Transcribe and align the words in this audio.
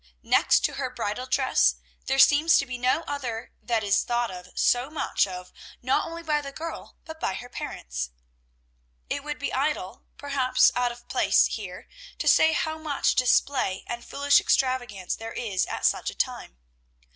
Next 0.23 0.61
to 0.61 0.73
her 0.81 0.89
bridal 0.89 1.27
dress, 1.27 1.75
there 2.07 2.17
seems 2.17 2.57
to 2.57 2.65
be 2.65 2.79
no 2.79 3.01
other 3.01 3.51
that 3.61 3.83
is 3.83 4.03
thought 4.03 4.47
so 4.57 4.89
much 4.89 5.27
of, 5.27 5.53
not 5.83 6.07
only 6.07 6.23
by 6.23 6.41
the 6.41 6.51
girl, 6.51 6.97
but 7.05 7.19
by 7.19 7.35
her 7.35 7.49
parents. 7.49 8.09
It 9.11 9.23
would 9.23 9.37
be 9.37 9.53
idle, 9.53 10.05
perhaps 10.17 10.71
out 10.75 10.91
of 10.91 11.07
place 11.07 11.45
here, 11.45 11.87
to 12.17 12.27
say 12.27 12.53
how 12.53 12.79
much 12.79 13.13
display 13.13 13.83
and 13.85 14.03
foolish 14.03 14.39
extravagance 14.41 15.15
there 15.15 15.33
is 15.33 15.67
at 15.67 15.85
such 15.85 16.09
a 16.09 16.15
time. 16.15 16.57